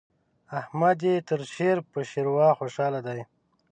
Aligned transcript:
احمد 0.59 0.97
يې 1.07 1.15
تر 1.29 1.41
شير 1.53 1.77
په 1.91 1.99
شېروا 2.09 2.49
خوشاله 2.59 2.99
دی. 3.07 3.21